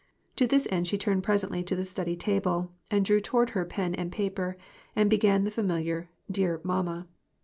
To 0.37 0.47
this 0.47 0.67
end, 0.71 0.87
she 0.87 0.97
turned 0.97 1.21
presently 1.21 1.63
to 1.63 1.75
the 1.75 1.85
study 1.85 2.15
table, 2.15 2.71
and 2.89 3.05
drew 3.05 3.21
toward 3.21 3.51
her 3.51 3.63
pen 3.65 3.93
and 3.93 4.11
paper, 4.11 4.57
and 4.95 5.11
began 5.11 5.43
the 5.43 5.51
familiar 5.51 6.09
"Dear 6.31 6.59
mamma." 6.63 7.05